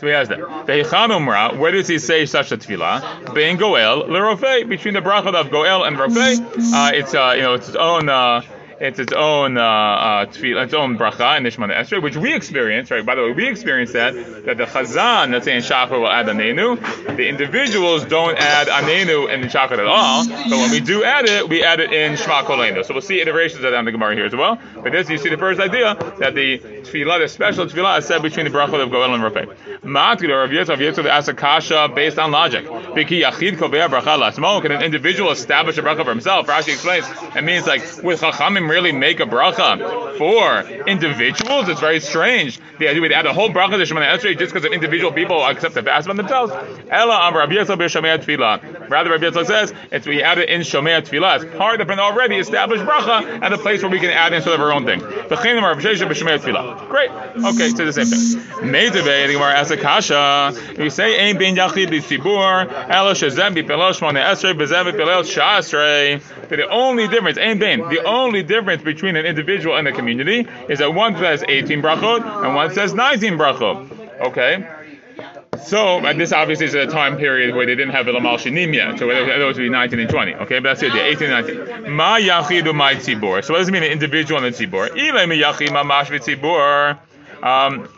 So 0.00 0.06
he 0.06 0.14
has 0.14 0.28
that. 0.28 0.38
Ve'ichanumra, 0.38 1.58
where 1.58 1.72
does 1.72 1.86
he 1.86 1.98
say 1.98 2.24
such 2.24 2.52
a 2.52 2.56
tefillah? 2.56 3.34
Goel 3.58 4.06
l'rofei, 4.08 4.66
between 4.66 4.94
the 4.94 5.00
bracha 5.00 5.34
of 5.34 5.50
goel 5.50 5.84
and 5.84 5.94
rofei. 5.98 6.40
Uh, 6.40 6.90
it's 6.94 7.14
uh, 7.14 7.34
you 7.36 7.42
know 7.42 7.52
it's 7.52 7.68
its 7.68 7.76
own. 7.76 8.08
Uh, 8.08 8.40
it's 8.80 8.98
its 8.98 9.12
own 9.12 9.58
uh, 9.58 9.62
uh, 9.62 10.24
tefillah, 10.24 10.64
its 10.64 10.72
own 10.72 10.96
bracha 10.96 11.36
in 11.36 11.44
Nishman 11.44 11.70
Esrei, 11.70 12.02
which 12.02 12.16
we 12.16 12.34
experience, 12.34 12.90
right? 12.90 13.04
By 13.04 13.14
the 13.14 13.20
way, 13.24 13.32
we 13.32 13.46
experience 13.46 13.92
that 13.92 14.14
that 14.46 14.56
the 14.56 14.64
chazan, 14.64 15.32
let's 15.32 15.44
say 15.44 15.54
in 15.54 15.62
Shachar, 15.62 15.90
will 15.90 16.08
add 16.08 16.26
anenu. 16.28 16.80
The 17.14 17.28
individuals 17.28 18.06
don't 18.06 18.38
add 18.38 18.68
anenu 18.68 19.30
in 19.30 19.42
the 19.42 19.48
Shachar 19.48 19.72
at 19.72 19.84
all, 19.84 20.26
but 20.26 20.50
when 20.50 20.70
we 20.70 20.80
do 20.80 21.04
add 21.04 21.26
it, 21.26 21.46
we 21.46 21.62
add 21.62 21.80
it 21.80 21.92
in 21.92 22.16
Shema 22.16 22.44
Kolenu. 22.44 22.82
So 22.86 22.94
we'll 22.94 23.02
see 23.02 23.20
iterations 23.20 23.62
of 23.62 23.72
that 23.72 23.78
in 23.78 23.84
the 23.84 23.92
Gemara 23.92 24.14
here 24.14 24.24
as 24.24 24.34
well. 24.34 24.58
But 24.76 24.92
this, 24.92 25.10
you 25.10 25.18
see 25.18 25.28
the 25.28 25.36
first 25.36 25.60
idea 25.60 25.94
that 26.20 26.34
the 26.34 26.79
tefillah, 26.80 27.20
the 27.20 27.28
special 27.28 27.66
tefillah, 27.66 27.98
is 27.98 28.06
said 28.06 28.22
between 28.22 28.44
the 28.44 28.50
bracha 28.50 28.82
of 28.82 28.90
Goel 28.90 29.14
and 29.14 29.22
Rafei. 29.22 29.46
Ma'atir 29.82 30.28
Rav 30.28 30.50
Yitzchak, 30.50 30.68
Rav 30.68 30.78
Yitzchak 30.78 31.06
asks 31.06 31.28
a 31.28 31.34
kasha 31.34 31.88
based 31.94 32.18
on 32.18 32.30
logic. 32.30 32.66
Biki 32.66 33.22
yachid. 33.22 33.58
Can 34.62 34.72
an 34.72 34.82
individual 34.82 35.30
establish 35.30 35.78
a 35.78 35.82
bracha 35.82 36.04
for 36.04 36.10
himself? 36.10 36.46
Rashi 36.46 36.68
explains. 36.68 37.06
It 37.36 37.42
means 37.42 37.66
like 37.66 37.80
with 38.02 38.20
chachamim 38.20 38.68
really 38.68 38.92
make 38.92 39.20
a 39.20 39.24
bracha 39.24 40.18
for 40.18 40.60
individuals? 40.86 41.68
It's 41.68 41.80
very 41.80 42.00
strange. 42.00 42.60
The 42.78 42.88
idea 42.88 43.02
we'd 43.02 43.12
add 43.12 43.26
a 43.26 43.32
whole 43.32 43.50
bracha 43.50 43.72
to 43.72 43.94
Shemana 43.94 44.14
Esrei 44.14 44.38
just 44.38 44.52
because 44.52 44.64
of 44.64 44.72
individual 44.72 45.12
people 45.12 45.44
accept 45.44 45.74
the 45.74 45.82
fast 45.82 46.08
on 46.08 46.16
themselves. 46.16 46.52
Ella 46.90 47.26
am 47.26 47.36
Rabbi 47.36 47.52
Yitzchak 47.54 47.76
Tefillah. 47.76 48.90
Rather, 48.90 49.18
Yitzchak 49.18 49.46
says 49.46 49.74
it's 49.90 50.06
we 50.06 50.22
add 50.22 50.38
it 50.38 50.48
in 50.48 50.60
Shomei 50.62 51.00
Tefillah. 51.00 51.42
It's 51.42 51.56
part 51.56 51.80
of 51.80 51.90
an 51.90 51.98
already 51.98 52.36
established 52.36 52.84
bracha 52.84 53.40
and 53.42 53.54
a 53.54 53.58
place 53.58 53.82
where 53.82 53.90
we 53.90 53.98
can 53.98 54.10
add 54.10 54.32
in 54.32 54.42
sort 54.42 54.54
of 54.54 54.60
our 54.60 54.72
own 54.72 54.84
thing. 54.84 55.00
The 55.00 55.36
Chinim 55.36 55.62
Rabbi 55.62 55.80
Shesha 55.80 56.08
b'Shomei 56.08 56.38
Tefillah. 56.38 56.69
Great. 56.88 57.10
Okay, 57.10 57.68
so 57.70 57.84
the 57.84 57.92
same 57.92 58.06
thing. 58.06 58.70
Meidevei, 58.70 59.26
the 59.26 59.32
Gemara 59.34 59.54
asks 59.54 60.10
a. 60.10 60.80
We 60.80 60.90
say 60.90 61.28
ein 61.28 61.38
ben 61.38 61.56
yachid 61.56 61.88
b'tzibur 61.88 62.70
ela 62.88 63.12
shezem 63.12 63.54
b'pelel 63.54 63.92
Shemana 63.92 64.24
Esrei 64.24 64.54
b'zem 64.54 64.92
b'pelel 64.92 65.24
Shasrei. 65.24 66.48
The 66.48 66.68
only 66.68 67.08
difference, 67.08 67.38
ein 67.38 67.58
ben, 67.58 67.80
the 67.88 68.04
only 68.04 68.42
difference 68.42 68.82
between 68.82 69.16
an 69.16 69.26
individual 69.26 69.76
and 69.76 69.86
a 69.88 69.92
community 69.92 70.46
is 70.68 70.80
that 70.80 70.92
one 70.94 71.16
says 71.16 71.44
18 71.46 71.82
brachot 71.82 72.44
and 72.44 72.54
one 72.54 72.72
says 72.72 72.94
19 72.94 73.34
brachot. 73.34 74.20
Okay? 74.20 74.66
So, 75.64 76.00
this 76.14 76.32
obviously 76.32 76.66
is 76.66 76.74
a 76.74 76.86
time 76.86 77.16
period 77.16 77.54
where 77.54 77.66
they 77.66 77.74
didn't 77.74 77.92
have 77.92 78.06
Ilamal 78.06 78.38
Shinim 78.38 78.74
yet, 78.74 78.98
so 78.98 79.06
those 79.06 79.56
would 79.56 79.62
be 79.62 79.68
19 79.68 79.98
and 80.00 80.10
20. 80.10 80.34
Okay, 80.34 80.58
but 80.58 80.70
that's 80.70 80.80
the 80.80 80.90
idea, 80.90 81.04
18 81.04 81.30
and 81.30 81.46
19. 81.74 81.92
Ma 81.92 82.18
yachidu 82.18 82.74
my 82.74 82.94
tzibor. 82.94 83.44
So 83.44 83.54
what 83.54 83.60
does 83.60 83.68
it 83.68 83.72
mean, 83.72 83.82
an 83.82 83.92
individual 83.92 84.42
and 84.42 84.54
a 84.54 84.56
tzibor? 84.56 84.88
Ilay 84.90 85.28
mi 85.28 85.40
yachid 85.40 85.68
mamash 85.68 86.06
v'tzibor. 86.06 86.98
Um, 87.42 87.88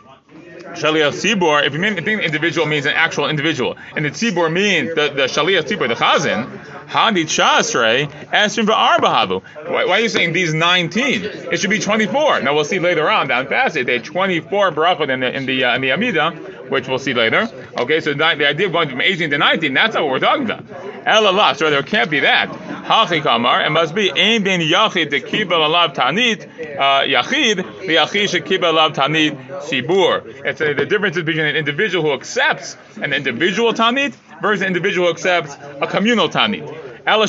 Shaliach 0.73 1.13
Tzibor, 1.13 1.65
if 1.65 1.73
you 1.73 1.79
mean, 1.79 1.95
think 2.03 2.21
individual 2.21 2.67
means 2.67 2.85
an 2.85 2.93
actual 2.93 3.29
individual, 3.29 3.77
and 3.95 4.05
the 4.05 4.09
Tzibor 4.09 4.51
means 4.51 4.89
the, 4.95 5.09
the 5.09 5.23
Shaliach 5.23 5.63
Tzibor, 5.63 5.87
the 5.87 5.95
Chazan, 5.95 6.47
Hadit 6.87 7.25
Shasre, 7.25 8.07
Esrim 8.31 8.65
V'Arba 8.65 9.41
Why, 9.67 9.85
why 9.85 9.91
are 9.91 9.99
you 9.99 10.09
saying 10.09 10.33
these 10.33 10.53
19? 10.53 11.23
It 11.23 11.59
should 11.59 11.69
be 11.69 11.79
24. 11.79 12.41
Now 12.41 12.53
we'll 12.53 12.65
see 12.65 12.79
later 12.79 13.09
on 13.09 13.27
down 13.27 13.47
past 13.47 13.75
it, 13.75 13.85
they 13.85 13.93
had 13.93 14.05
24 14.05 14.71
brachot 14.71 15.09
in 15.09 15.19
the 15.21 15.35
in 15.35 15.45
the 15.45 15.63
uh, 15.63 15.75
in 15.75 15.81
the 15.81 15.91
Amida, 15.91 16.31
which 16.69 16.87
we'll 16.87 16.99
see 16.99 17.13
later. 17.13 17.49
Okay, 17.77 17.99
so 17.99 18.13
the 18.13 18.25
idea 18.25 18.67
of 18.67 18.73
going 18.73 18.89
from 18.89 19.01
18 19.01 19.29
to 19.29 19.37
19, 19.37 19.73
that's 19.73 19.95
not 19.95 20.03
what 20.03 20.11
we're 20.11 20.19
talking 20.19 20.45
about. 20.45 20.65
Elalah, 21.05 21.55
so 21.55 21.69
there 21.69 21.83
can't 21.83 22.09
be 22.09 22.21
that. 22.21 22.49
Hachi 22.83 23.23
Kamar, 23.23 23.65
it 23.65 23.69
must 23.69 23.95
be 23.95 24.11
Ein 24.11 24.43
Ben 24.43 24.59
Yachid 24.59 25.09
the 25.09 25.21
Kibal 25.21 25.69
Alav 25.69 25.95
Tanit 25.95 26.43
uh, 26.77 27.03
Yachid, 27.03 27.55
the 27.55 27.95
Yachid 27.95 28.29
should 28.29 28.43
Kibal 28.43 28.73
Alav 28.73 28.93
Tanit 28.93 29.37
Sibur. 29.61 30.25
It's 30.45 30.59
uh, 30.59 30.73
the 30.73 30.85
difference 30.85 31.15
is 31.15 31.23
between 31.23 31.45
an 31.45 31.55
individual 31.55 32.03
who 32.03 32.13
accepts 32.13 32.75
an 33.01 33.13
individual 33.13 33.71
Tanit 33.71 34.13
versus 34.41 34.63
an 34.63 34.67
individual 34.67 35.07
who 35.07 35.13
accepts 35.13 35.55
a 35.81 35.87
communal 35.87 36.27
Tanit. 36.27 36.77
Okay, 37.05 37.19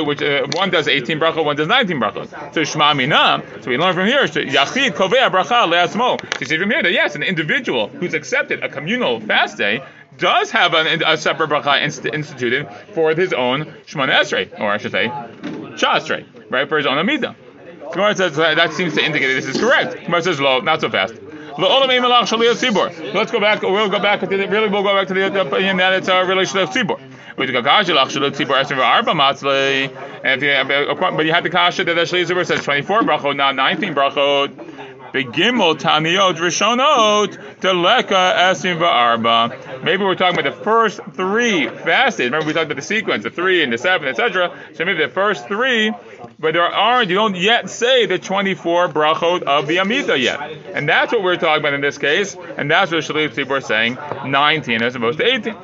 which 0.00 0.22
uh, 0.22 0.46
one 0.52 0.70
does 0.70 0.88
18 0.88 1.18
bracha, 1.18 1.44
one 1.44 1.56
does 1.56 1.68
19 1.68 2.00
bracha. 2.00 2.54
So 2.54 2.64
Shema 2.64 2.94
Mina, 2.94 3.42
so 3.60 3.70
we 3.70 3.76
learn 3.76 3.94
from 3.94 4.06
here, 4.06 4.24
Yachid 4.24 4.92
Kovea 4.92 5.30
Bracha 5.30 5.70
Leasmo. 5.70 6.18
So 6.20 6.28
you 6.40 6.46
see 6.46 6.58
from 6.58 6.70
here 6.70 6.82
that 6.82 6.92
yes, 6.92 7.14
an 7.14 7.22
individual 7.22 7.88
who's 7.88 8.14
accepted 8.14 8.62
a 8.62 8.70
communal 8.70 9.20
fast 9.20 9.58
day 9.58 9.82
does 10.18 10.50
have 10.50 10.74
an, 10.74 11.02
a 11.04 11.16
separate 11.16 11.50
bracha 11.50 11.82
inst- 11.82 12.06
instituted 12.06 12.68
for 12.94 13.14
his 13.14 13.32
own 13.32 13.64
Shemona 13.86 14.20
Esrei, 14.20 14.60
or 14.60 14.70
I 14.70 14.78
should 14.78 14.92
say, 14.92 15.06
Shah 15.76 16.00
right, 16.50 16.68
for 16.68 16.76
his 16.76 16.86
own 16.86 16.98
Amida. 16.98 17.36
Gemara 17.92 18.16
says 18.16 18.36
that 18.36 18.72
seems 18.72 18.94
to 18.94 19.04
indicate 19.04 19.34
this 19.34 19.46
is 19.46 19.60
correct. 19.60 20.04
Gemara 20.04 20.22
says, 20.22 20.40
"Lo, 20.40 20.60
not 20.60 20.80
so 20.80 20.90
fast." 20.90 21.14
Let's 21.58 23.32
go 23.32 23.40
back. 23.40 23.62
We'll 23.62 23.88
go 23.88 23.98
back 23.98 24.20
to 24.20 24.26
the, 24.26 24.46
really. 24.46 24.68
We'll 24.68 24.82
go 24.82 24.94
back 24.94 25.08
to 25.08 25.14
the, 25.14 25.30
the 25.30 25.40
opinion 25.42 25.78
that 25.78 25.94
it's 25.94 26.08
a 26.08 26.22
relation 26.24 26.58
of 26.58 26.68
tzibur. 26.68 27.00
But 27.36 27.48
you 27.48 27.54
had 27.54 27.64
the 31.44 31.50
kasha 31.50 31.84
that 31.84 31.94
the 31.94 32.00
Shaliach 32.02 32.26
Tzibur 32.26 32.46
says 32.46 32.64
24 32.64 33.02
brachot, 33.02 33.36
not 33.36 33.54
19 33.54 33.94
brachot. 33.94 34.75
Begimel 35.12 35.76
Taniot 35.78 36.36
Rishonot 36.36 37.36
Teleka 37.60 38.34
Va'arba. 38.76 39.82
Maybe 39.82 40.04
we're 40.04 40.14
talking 40.14 40.38
about 40.38 40.56
the 40.56 40.64
first 40.64 41.00
three 41.12 41.68
fasted. 41.68 42.26
Remember 42.26 42.46
we 42.46 42.52
talked 42.52 42.66
about 42.66 42.76
the 42.76 42.82
sequence, 42.82 43.24
the 43.24 43.30
three 43.30 43.62
and 43.62 43.72
the 43.72 43.78
seven, 43.78 44.08
etc. 44.08 44.56
So 44.74 44.84
maybe 44.84 45.02
the 45.04 45.08
first 45.08 45.48
three, 45.48 45.92
but 46.38 46.52
there 46.52 46.62
aren't. 46.62 47.08
You 47.10 47.16
don't 47.16 47.36
yet 47.36 47.70
say 47.70 48.06
the 48.06 48.18
24 48.18 48.88
brachot 48.88 49.42
of 49.42 49.66
the 49.66 49.80
Amida 49.80 50.18
yet, 50.18 50.40
and 50.74 50.88
that's 50.88 51.12
what 51.12 51.22
we're 51.22 51.36
talking 51.36 51.60
about 51.60 51.74
in 51.74 51.80
this 51.80 51.98
case, 51.98 52.36
and 52.56 52.70
that's 52.70 52.90
what 52.90 53.04
Shaliach 53.04 53.34
Tzibur 53.34 53.58
is 53.58 53.66
saying, 53.66 53.98
19 54.26 54.82
as 54.82 54.94
opposed 54.94 55.18
to 55.18 55.26
18. 55.26 55.54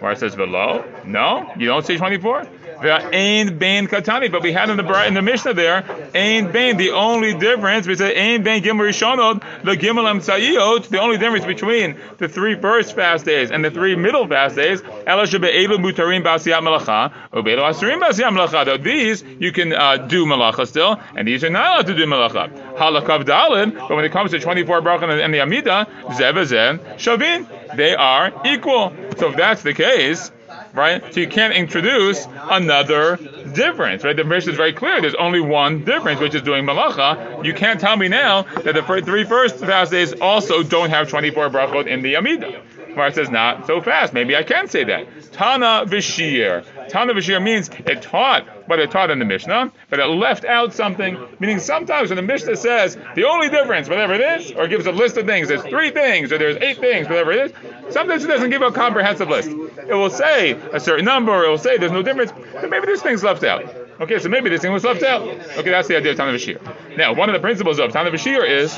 Where 0.00 0.12
it 0.12 0.18
says 0.18 0.36
below, 0.36 0.84
no, 1.04 1.50
you 1.58 1.66
don't 1.66 1.84
say 1.84 1.96
24. 1.96 2.46
Ain 2.82 3.58
Bain 3.58 3.86
Katani, 3.86 4.30
but 4.30 4.42
we 4.42 4.52
had 4.52 4.70
in 4.70 4.76
the 4.76 5.06
in 5.06 5.14
the 5.14 5.22
Mishnah 5.22 5.54
there, 5.54 6.10
Ain 6.14 6.52
Bain. 6.52 6.76
The 6.76 6.90
only 6.90 7.34
difference 7.34 7.86
we 7.86 7.96
say 7.96 8.14
Ain 8.14 8.42
Bain 8.42 8.62
Gimel 8.62 8.88
Rishonot, 8.88 9.42
the 9.64 9.72
Gimel 9.72 10.04
Amsayot. 10.04 10.88
The 10.88 11.00
only 11.00 11.18
difference 11.18 11.44
between 11.44 11.98
the 12.18 12.28
three 12.28 12.54
first 12.54 12.94
fast 12.94 13.24
days 13.24 13.50
and 13.50 13.64
the 13.64 13.70
three 13.70 13.96
middle 13.96 14.26
fast 14.26 14.56
days, 14.56 14.80
Elasha 14.82 15.40
Be'elu 15.40 15.78
Mutarim 15.78 16.22
Basiyat 16.22 16.60
Malacha, 16.60 17.12
Ubelu 17.32 17.58
Asurim 17.58 18.00
Basiyat 18.00 18.30
Malacha. 18.30 18.82
These 18.82 19.24
you 19.38 19.52
can 19.52 19.72
uh, 19.72 19.96
do 19.96 20.24
Malacha 20.24 20.66
still, 20.66 21.00
and 21.16 21.26
these 21.26 21.44
are 21.44 21.50
not 21.50 21.66
allowed 21.66 21.86
to 21.86 21.94
do 21.94 22.06
Malacha. 22.06 22.76
Halakav 22.76 23.24
Dalin, 23.24 23.76
but 23.76 23.94
when 23.94 24.04
it 24.04 24.12
comes 24.12 24.30
to 24.30 24.38
24 24.38 24.82
Brachon 24.82 25.24
and 25.24 25.34
the 25.34 25.40
Amida, 25.40 25.86
Zevazen 26.04 26.78
Shavin, 26.96 27.76
they 27.76 27.94
are 27.94 28.32
equal. 28.44 28.92
So 29.16 29.30
if 29.30 29.36
that's 29.36 29.62
the 29.62 29.74
case, 29.74 30.30
right? 30.78 31.12
So 31.12 31.20
you 31.20 31.28
can't 31.28 31.52
introduce 31.52 32.26
another 32.50 33.16
difference, 33.52 34.04
right? 34.04 34.16
The 34.16 34.24
Mishnah 34.24 34.52
is 34.52 34.56
very 34.56 34.72
clear. 34.72 35.00
There's 35.00 35.14
only 35.16 35.40
one 35.40 35.84
difference, 35.84 36.20
which 36.20 36.34
is 36.34 36.42
doing 36.42 36.64
malacha. 36.64 37.44
You 37.44 37.52
can't 37.52 37.80
tell 37.80 37.96
me 37.96 38.08
now 38.08 38.42
that 38.42 38.74
the 38.74 39.02
three 39.02 39.24
first 39.24 39.56
fast 39.58 39.90
days 39.90 40.12
also 40.20 40.62
don't 40.62 40.90
have 40.90 41.08
24 41.08 41.50
brachot 41.50 41.86
in 41.86 42.02
the 42.02 42.16
Amida. 42.16 42.62
Gemara 42.88 43.12
says 43.12 43.30
not 43.30 43.66
so 43.66 43.80
fast. 43.80 44.12
Maybe 44.12 44.34
I 44.36 44.42
can 44.42 44.68
say 44.68 44.84
that. 44.84 45.32
Tana 45.32 45.86
v'shir. 45.86 46.64
Tana 46.88 47.14
v'shir 47.14 47.42
means 47.42 47.70
it 47.86 48.02
taught 48.02 48.46
what 48.66 48.78
it 48.78 48.90
taught 48.90 49.10
in 49.10 49.18
the 49.18 49.24
Mishnah, 49.24 49.72
but 49.88 49.98
it 49.98 50.06
left 50.06 50.44
out 50.44 50.74
something. 50.74 51.18
Meaning 51.38 51.58
sometimes 51.58 52.10
when 52.10 52.16
the 52.16 52.22
Mishnah 52.22 52.56
says 52.56 52.98
the 53.14 53.24
only 53.24 53.48
difference, 53.48 53.88
whatever 53.88 54.14
it 54.14 54.20
is, 54.20 54.52
or 54.52 54.68
gives 54.68 54.86
a 54.86 54.92
list 54.92 55.16
of 55.16 55.26
things, 55.26 55.48
there's 55.48 55.62
three 55.62 55.90
things, 55.90 56.32
or 56.32 56.38
there's 56.38 56.56
eight 56.58 56.78
things, 56.78 57.08
whatever 57.08 57.32
it 57.32 57.46
is. 57.46 57.94
Sometimes 57.94 58.24
it 58.24 58.28
doesn't 58.28 58.50
give 58.50 58.62
a 58.62 58.72
comprehensive 58.72 59.28
list. 59.28 59.48
It 59.48 59.94
will 59.94 60.10
say 60.10 60.52
a 60.72 60.80
certain 60.80 61.04
number, 61.04 61.44
it 61.44 61.48
will 61.48 61.58
say 61.58 61.78
there's 61.78 61.92
no 61.92 62.02
difference, 62.02 62.32
but 62.52 62.68
maybe 62.68 62.86
this 62.86 63.02
thing's 63.02 63.22
left 63.22 63.44
out. 63.44 63.64
Okay, 64.00 64.18
so 64.18 64.28
maybe 64.28 64.48
this 64.48 64.62
thing 64.62 64.72
was 64.72 64.84
left 64.84 65.02
out. 65.02 65.22
Okay, 65.22 65.70
that's 65.70 65.88
the 65.88 65.96
idea 65.96 66.12
of 66.12 66.18
Tana 66.18 66.32
v'shir. 66.32 66.96
Now, 66.96 67.14
one 67.14 67.28
of 67.28 67.32
the 67.32 67.40
principles 67.40 67.78
of 67.78 67.92
Tana 67.92 68.10
v'shir 68.10 68.48
is 68.48 68.76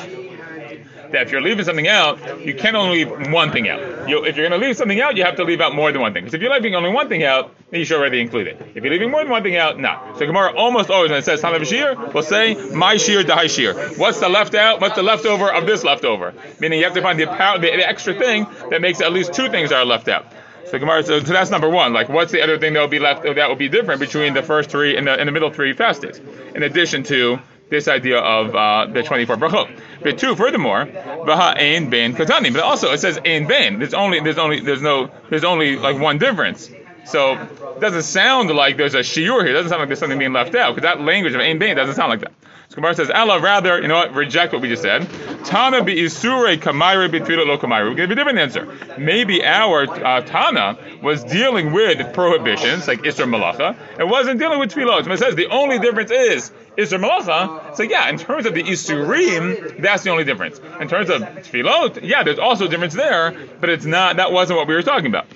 that 1.13 1.23
if 1.23 1.33
you're 1.33 1.41
leaving 1.41 1.65
something 1.65 1.89
out, 1.89 2.41
you 2.41 2.55
can 2.55 2.77
only 2.77 3.05
leave 3.05 3.33
one 3.33 3.53
thing 3.53 3.69
out. 3.69 4.09
You, 4.09 4.25
if 4.25 4.37
you're 4.37 4.49
going 4.49 4.61
to 4.61 4.67
leave 4.67 4.77
something 4.77 5.01
out, 5.01 5.17
you 5.17 5.25
have 5.25 5.37
to 5.37 5.45
leave 5.45 5.61
out 5.61 5.75
more 5.75 5.93
than 5.93 6.01
one 6.01 6.13
thing. 6.13 6.25
Because 6.25 6.35
if 6.35 6.41
you're 6.41 6.53
leaving 6.53 6.75
only 6.75 6.91
one 6.91 7.09
thing 7.09 7.25
out, 7.25 7.55
then 7.71 7.81
you 7.81 7.87
should 7.87 7.99
already 7.99 8.21
include 8.21 8.47
it. 8.49 8.61
If 8.75 8.83
you're 8.83 8.93
leaving 8.93 9.11
more 9.11 9.23
than 9.23 9.31
one 9.31 9.43
thing 9.43 9.57
out, 9.57 9.79
no. 9.79 10.15
So 10.19 10.27
Gemara 10.27 10.55
almost 10.57 10.91
always, 10.91 11.11
when 11.11 11.19
it 11.19 11.25
says 11.25 11.41
Tana 11.41 11.59
v'shir, 11.59 12.13
will 12.13 12.23
say, 12.23 12.55
my 12.73 12.97
Shir, 12.97 13.23
Dahai 13.23 13.49
Shir. 13.49 13.95
What's 13.97 14.21
the 14.21 14.29
left 14.29 14.55
out? 14.55 14.81
What's 14.81 14.97
the 14.97 15.03
leftover 15.03 15.53
of 15.53 15.67
this 15.67 15.85
leftover? 15.85 16.35
Meaning 16.59 16.79
you 16.79 16.85
have 16.85 16.95
to 16.95 17.03
find 17.03 17.19
the, 17.19 17.27
the, 17.27 17.89
extra 17.89 18.15
thing 18.15 18.47
that 18.71 18.81
makes 18.81 19.01
at 19.01 19.13
least 19.13 19.33
two 19.35 19.49
things 19.49 19.71
that 19.71 19.77
are 19.77 19.85
left 19.85 20.09
out. 20.09 20.27
So 20.67 20.79
Gemara, 20.79 21.03
so, 21.03 21.19
so, 21.19 21.33
that's 21.33 21.51
number 21.51 21.69
one. 21.69 21.93
Like, 21.93 22.09
what's 22.09 22.31
the 22.31 22.43
other 22.43 22.57
thing 22.57 22.75
that 22.75 22.81
will 22.81 22.89
be 22.89 23.01
left 23.01 23.25
that 23.25 23.49
will 23.49 23.57
be 23.57 23.69
different 23.69 23.99
between 23.99 24.35
the 24.35 24.43
first 24.43 24.71
three 24.71 24.97
and 24.97 25.07
the, 25.07 25.13
and 25.13 25.27
the 25.27 25.33
middle 25.33 25.51
three 25.51 25.73
fastest? 25.73 26.23
In 26.55 26.63
addition 26.63 27.03
to 27.05 27.41
this 27.71 27.89
idea 27.89 28.19
of 28.19 28.55
uh, 28.55 28.87
the 28.93 29.03
24 29.03 29.37
brachot. 29.37 29.81
But 30.03 30.19
two, 30.19 30.35
furthermore, 30.37 30.87
vaha 30.87 31.57
ein 31.57 31.89
ben 31.89 32.15
katani. 32.15 32.53
But 32.53 32.63
also 32.63 32.93
it 32.93 32.99
says 32.99 33.19
ein 33.25 33.47
ben. 33.47 33.79
There's 33.79 33.95
only 33.95 34.21
there's 34.21 34.39
only 34.39 34.61
there's 34.61 34.83
no 34.83 35.11
there's 35.31 35.45
only 35.45 35.77
like 35.77 35.99
one 35.99 36.19
difference. 36.19 36.71
So 37.07 37.33
it 37.33 37.81
doesn't 37.81 38.03
sound 38.03 38.51
like 38.51 38.77
there's 38.77 38.95
a 38.95 39.01
shiur 39.01 39.43
here. 39.43 39.49
It 39.49 39.53
doesn't 39.53 39.71
sound 39.71 39.81
like 39.81 39.89
there's 39.89 40.01
something 40.01 40.19
being 40.19 40.33
left 40.33 40.55
out 40.55 40.75
because 40.75 40.83
that 40.83 41.01
language 41.01 41.35
of 41.35 41.41
ein 41.41 41.59
ben 41.59 41.77
doesn't 41.77 41.95
sound 41.95 42.11
like 42.11 42.21
that. 42.21 42.33
So 42.71 42.77
Gemara 42.77 42.95
says, 42.95 43.11
Allah, 43.11 43.41
rather, 43.41 43.83
you 43.83 43.89
know 43.89 43.97
what, 43.97 44.15
reject 44.15 44.53
what 44.53 44.63
we 44.63 44.69
just 44.69 44.83
said. 44.83 45.09
Tana 45.45 45.83
be 45.83 45.97
isure 45.97 46.57
kamaira 46.57 47.09
betfila 47.09 47.45
lo 47.45 47.59
kamaira. 47.59 47.89
We're 47.89 47.97
going 47.97 47.97
to 47.97 48.03
give 48.03 48.11
a 48.13 48.15
different 48.15 48.39
answer. 48.39 48.97
Maybe 48.97 49.45
our 49.45 49.93
uh, 49.93 50.21
Tana 50.21 50.79
was 51.03 51.25
dealing 51.25 51.73
with 51.73 52.15
prohibitions, 52.15 52.87
like 52.87 53.01
Isra 53.01 53.29
Malacha, 53.29 53.77
and 53.99 54.09
wasn't 54.09 54.39
dealing 54.39 54.61
with 54.61 54.73
tefillot. 54.73 55.05
So 55.05 55.11
it 55.11 55.19
says 55.19 55.35
the 55.35 55.49
only 55.49 55.81
difference 55.81 56.13
is 56.13 56.53
Isra 56.77 57.01
Malacha. 57.01 57.77
So 57.77 57.83
yeah, 57.83 58.09
in 58.09 58.19
terms 58.19 58.47
of 58.47 58.55
the 58.55 58.63
Isurim, 58.63 59.81
that's 59.81 60.03
the 60.03 60.11
only 60.11 60.25
difference. 60.25 60.59
In 60.81 60.89
terms 60.89 61.11
of 61.11 61.23
tefillot, 61.23 62.01
yeah, 62.03 62.23
there's 62.23 62.39
also 62.39 62.67
a 62.67 62.69
difference 62.69 62.95
there, 62.95 63.35
but 63.61 63.69
it's 63.69 63.85
not, 63.85 64.17
that 64.17 64.33
wasn't 64.33 64.59
what 64.59 64.69
we 64.69 64.75
were 64.75 64.83
talking 64.83 65.07
about. 65.07 65.27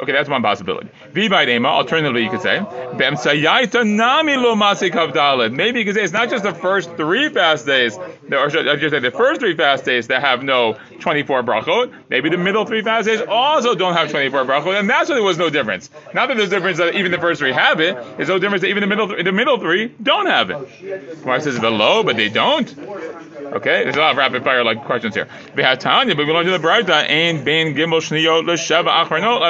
Okay, 0.00 0.12
that's 0.12 0.30
one 0.30 0.42
possibility. 0.42 0.88
V'baydema, 1.12 1.66
alternatively, 1.66 2.24
you 2.24 2.30
could 2.30 2.40
say, 2.40 2.58
nami 3.84 4.36
lo 4.36 4.54
Maybe 5.50 5.78
you 5.80 5.84
could 5.84 5.94
say 5.94 6.02
it's 6.02 6.12
not 6.12 6.30
just 6.30 6.42
the 6.42 6.54
first 6.54 6.96
three 6.96 7.28
fast 7.28 7.66
days, 7.66 7.98
or 7.98 8.48
should 8.48 8.66
I 8.66 8.76
just 8.76 8.94
say 8.94 9.00
the 9.00 9.10
first 9.10 9.40
three 9.40 9.54
fast 9.54 9.84
days 9.84 10.06
that 10.06 10.22
have 10.22 10.42
no 10.42 10.78
24 11.00 11.42
brachot. 11.42 11.92
Maybe 12.08 12.30
the 12.30 12.38
middle 12.38 12.64
three 12.64 12.80
fast 12.80 13.08
days 13.08 13.20
also 13.28 13.74
don't 13.74 13.92
have 13.92 14.10
24 14.10 14.44
brachot, 14.44 14.78
and 14.78 14.88
that's 14.88 15.10
why 15.10 15.16
there 15.16 15.24
was 15.24 15.36
no 15.36 15.50
difference. 15.50 15.90
Not 16.14 16.28
that 16.28 16.38
there's 16.38 16.48
difference 16.48 16.78
that 16.78 16.94
even 16.94 17.12
the 17.12 17.18
first 17.18 17.40
three 17.40 17.52
have 17.52 17.80
it, 17.80 17.94
there's 18.16 18.28
no 18.28 18.38
difference 18.38 18.62
that 18.62 18.68
even 18.68 18.80
the 18.80 18.86
middle 18.86 19.06
the 19.08 19.32
middle 19.32 19.58
three 19.58 19.88
don't 20.02 20.26
have 20.26 20.48
it. 20.48 20.56
Why 21.22 21.38
says 21.38 21.58
below, 21.58 22.02
but 22.02 22.16
they 22.16 22.28
don't. 22.28 22.68
Okay, 22.78 23.84
there's 23.84 23.96
a 23.96 24.00
lot 24.00 24.12
of 24.12 24.16
rapid 24.16 24.44
fire 24.44 24.64
like 24.64 24.84
questions 24.84 25.14
here. 25.14 25.28
We 25.54 25.62
had 25.62 25.80
Tanya, 25.80 26.14
but 26.14 26.26
we 26.26 26.32
learned 26.32 26.48
in 26.48 26.60
the 26.60 26.66
Brayta, 26.66 27.08
and 27.08 27.44
ben 27.44 27.74
gimel 27.74 28.00
shniyot 28.00 28.46
l'sheva 28.46 29.04
acharnot 29.04 29.40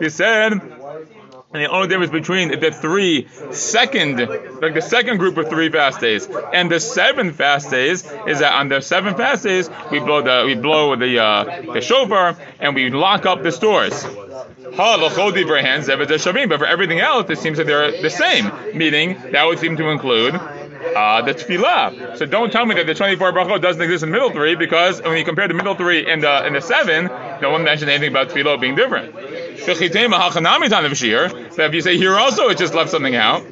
we 0.00 0.08
said, 0.08 0.52
and 1.54 1.62
the 1.62 1.70
only 1.70 1.86
difference 1.86 2.10
between 2.10 2.58
the 2.58 2.72
three 2.72 3.28
second, 3.52 4.18
like 4.60 4.74
the 4.74 4.82
second 4.82 5.18
group 5.18 5.36
of 5.36 5.48
three 5.48 5.70
fast 5.70 6.00
days 6.00 6.28
and 6.52 6.68
the 6.68 6.80
seven 6.80 7.32
fast 7.32 7.70
days 7.70 8.02
is 8.26 8.40
that 8.40 8.52
on 8.54 8.68
the 8.68 8.80
seven 8.80 9.14
fast 9.14 9.44
days 9.44 9.70
we 9.92 10.00
blow 10.00 10.20
the 10.20 10.42
we 10.46 10.56
blow 10.56 10.96
the 10.96 11.20
uh, 11.20 11.72
the 11.72 11.80
shofar 11.80 12.36
and 12.58 12.74
we 12.74 12.90
lock 12.90 13.24
up 13.24 13.44
the 13.44 13.52
stores. 13.52 14.04
But 16.48 16.58
for 16.58 16.66
everything 16.66 16.98
else, 16.98 17.30
it 17.30 17.38
seems 17.38 17.58
that 17.58 17.66
they're 17.68 18.02
the 18.02 18.10
same. 18.10 18.50
Meaning 18.76 19.16
that 19.30 19.44
would 19.44 19.60
seem 19.60 19.76
to 19.76 19.90
include 19.90 20.34
uh, 20.34 21.22
the 21.22 21.34
tefillah. 21.34 22.18
So 22.18 22.26
don't 22.26 22.50
tell 22.50 22.66
me 22.66 22.74
that 22.74 22.86
the 22.86 22.94
24 22.94 23.32
brachot 23.32 23.62
doesn't 23.62 23.80
exist 23.80 24.02
in 24.02 24.10
the 24.10 24.12
middle 24.12 24.30
three 24.30 24.56
because 24.56 25.00
when 25.02 25.16
you 25.16 25.24
compare 25.24 25.46
the 25.46 25.54
middle 25.54 25.76
three 25.76 26.10
and 26.10 26.20
the 26.20 26.44
and 26.44 26.56
the 26.56 26.60
seven, 26.60 27.06
no 27.40 27.50
one 27.50 27.62
mentioned 27.62 27.90
anything 27.90 28.10
about 28.10 28.30
tefillah 28.30 28.60
being 28.60 28.74
different. 28.74 29.14
That 31.56 31.66
if 31.68 31.74
you 31.74 31.80
say 31.80 31.96
here 31.96 32.16
also 32.16 32.48
it 32.48 32.58
just 32.58 32.74
left 32.74 32.90
something 32.90 33.14
out, 33.14 33.44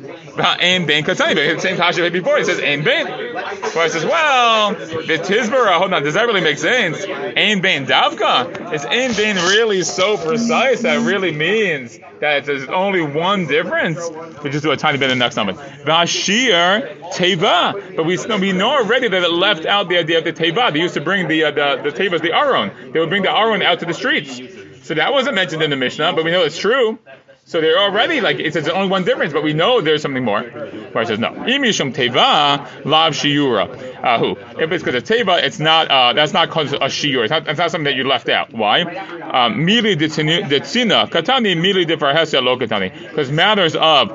Ain 0.61 0.87
Bain 0.87 1.05
Katani. 1.05 1.35
But 1.35 1.55
the 1.55 1.61
same 1.61 1.77
kasha 1.77 2.11
before, 2.11 2.39
he 2.39 2.45
says 2.45 2.61
Ain 2.61 2.85
Bain. 2.85 3.07
Well, 3.07 3.85
he 3.85 3.89
says, 3.89 4.05
well, 4.05 4.75
the 4.75 5.19
Tizbara, 5.19 5.79
hold 5.79 5.93
on, 5.93 6.03
does 6.03 6.15
that 6.15 6.27
really 6.27 6.41
make 6.41 6.59
sense? 6.59 7.05
Ain 7.07 7.61
Bain 7.61 7.87
Davka? 7.87 8.73
Is 8.73 8.85
Ain 8.85 9.13
Bain 9.15 9.37
really 9.37 9.83
so 9.83 10.17
precise 10.17 10.83
that 10.83 11.07
really 11.07 11.33
means 11.33 11.99
that 12.21 12.45
there's 12.45 12.69
only 12.69 13.03
one 13.03 13.47
difference? 13.47 14.01
We 14.43 14.51
just 14.51 14.65
do 14.65 14.71
a 14.71 14.77
tiny 14.77 14.99
bit 14.99 15.11
in 15.11 15.19
the 15.19 15.25
next 15.25 15.37
number. 15.37 15.53
Vashir 15.53 16.99
Teva. 17.13 17.97
But 17.97 18.05
we, 18.05 18.19
we 18.39 18.53
know 18.53 18.71
already 18.71 19.09
that 19.09 19.23
it 19.23 19.31
left 19.31 19.67
out 19.67 19.89
the 19.89 19.99
idea 19.99 20.19
of 20.19 20.25
the 20.25 20.33
Teva. 20.33 20.73
They 20.73 20.81
used 20.81 20.95
to 20.95 21.01
bring 21.01 21.29
the, 21.29 21.45
uh, 21.45 21.51
the, 21.51 21.91
the 21.91 21.91
Tevas, 21.91 22.21
the 22.21 22.33
Aron. 22.33 22.93
They 22.93 23.01
would 23.01 23.09
bring 23.09 23.23
the 23.23 23.37
Aron 23.37 23.63
out 23.63 23.81
to 23.81 23.87
the 23.87 23.95
streets. 23.95 24.41
So 24.83 24.95
that 24.95 25.13
wasn't 25.13 25.37
mentioned 25.37 25.63
in 25.63 25.71
the 25.71 25.77
Mishnah, 25.77 26.13
but 26.13 26.25
we 26.25 26.31
know 26.31 26.43
it's 26.43 26.59
true. 26.59 26.99
So 27.45 27.61
they're 27.61 27.79
already 27.79 28.21
like 28.21 28.39
it's, 28.39 28.55
it's 28.55 28.69
only 28.69 28.89
one 28.89 29.05
difference, 29.05 29.33
but 29.33 29.43
we 29.43 29.53
know 29.53 29.81
there's 29.81 30.01
something 30.01 30.25
more. 30.25 30.43
It 30.43 31.07
says 31.07 31.19
no. 31.19 31.31
Imishum 31.33 31.93
teva 31.93 32.85
lav 32.85 33.15
shiura. 33.15 34.03
Uh, 34.03 34.19
who? 34.19 34.31
If 34.61 34.71
it's 34.71 34.85
because 34.85 34.95
of 34.95 35.05
teva, 35.05 35.43
it's 35.43 35.59
not. 35.59 35.91
Uh, 35.91 36.13
that's 36.13 36.33
not 36.33 36.51
called 36.51 36.73
a 36.73 36.87
shiur. 36.87 37.25
It's 37.25 37.31
not, 37.31 37.49
it's 37.49 37.59
not 37.59 37.71
something 37.73 37.85
that 37.85 37.97
you 37.97 38.05
left 38.05 38.29
out. 38.29 38.53
Why? 38.53 38.83
Um, 38.83 39.67
mili 39.67 39.97
detzina 39.97 41.11
katani 41.11 41.57
mili 41.57 41.85
defarhesia 41.85 42.43
lo 42.43 42.57
katani. 42.57 42.93
Because 43.09 43.33
matters 43.33 43.75
of 43.75 44.11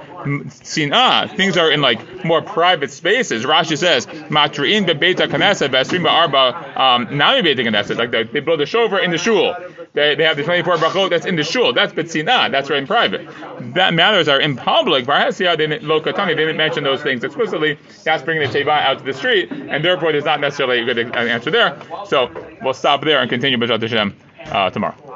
sinah, 0.50 1.28
things 1.36 1.58
are 1.58 1.72
in 1.72 1.82
like 1.82 2.26
more 2.26 2.42
private 2.42 2.92
spaces. 2.92 3.46
Rashi 3.46 3.78
says 3.78 4.06
matriin 4.06 4.86
bebeta 4.86 5.28
kanesa 5.28 5.68
vesrim 5.70 6.06
ba'arba 6.06 6.78
um, 6.78 7.18
nami 7.18 7.42
beta 7.42 7.64
kanesa. 7.64 7.98
Like 7.98 8.12
they, 8.12 8.24
they 8.24 8.40
blow 8.40 8.58
the 8.58 8.66
shofar 8.66 9.00
in 9.00 9.12
the 9.12 9.18
shul. 9.18 9.56
They, 9.94 10.16
they 10.16 10.24
have 10.24 10.38
the 10.38 10.44
24 10.44 10.78
brachot 10.78 11.10
that's 11.10 11.26
in 11.26 11.36
the 11.36 11.44
shul. 11.44 11.74
That's 11.74 11.94
betzina. 11.94 12.52
That's 12.52 12.70
right 12.70 12.80
in 12.80 12.88
private. 12.88 13.28
That 13.74 13.94
matters 13.94 14.28
are 14.28 14.40
in 14.40 14.56
public. 14.56 15.06
Varhasia 15.06 15.58
didn't. 15.58 15.88
They 15.88 16.36
didn't 16.36 16.58
mention 16.58 16.84
those 16.84 17.02
things 17.02 17.24
explicitly. 17.24 17.78
That's 18.04 18.24
bringing 18.24 18.50
the 18.50 18.60
teva 18.60 18.82
out 18.82 19.00
to 19.00 19.04
the 19.04 19.14
street, 19.14 19.52
and 19.52 19.84
therefore 19.84 20.12
there's 20.12 20.26
not 20.26 20.40
necessarily 20.40 20.80
a 20.80 20.86
good 20.86 21.16
answer 21.16 21.52
there. 21.52 21.80
So 22.06 22.30
we'll 22.62 22.74
stop 22.74 23.04
there 23.04 23.20
and 23.20 23.30
continue 23.30 23.58
B'Shat 23.58 23.82
Hashem 23.82 24.16
uh, 24.52 24.70
tomorrow. 24.70 25.07